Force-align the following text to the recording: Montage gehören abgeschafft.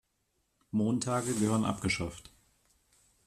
Montage 0.71 1.31
gehören 1.35 1.63
abgeschafft. 1.63 2.31